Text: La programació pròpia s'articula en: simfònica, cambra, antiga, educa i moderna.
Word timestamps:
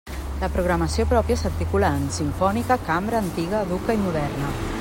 La 0.43 0.47
programació 0.53 1.05
pròpia 1.11 1.37
s'articula 1.41 1.93
en: 1.99 2.09
simfònica, 2.17 2.81
cambra, 2.91 3.23
antiga, 3.27 3.65
educa 3.71 3.99
i 4.01 4.05
moderna. 4.09 4.55